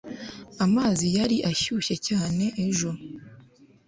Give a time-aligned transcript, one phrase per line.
[0.65, 2.89] amazi yari ashyushye cyane ejo